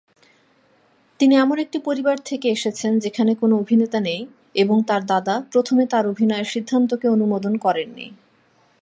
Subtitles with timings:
[1.19, 4.21] তিনি এমন একটি পরিবার থেকে এসেছেন যেখানে কোনও অভিনেতা নেই,
[4.55, 8.07] এবং তার দাদা প্রথমে তার অভিনয়ের সিদ্ধান্তকে অনুমোদন করেননি।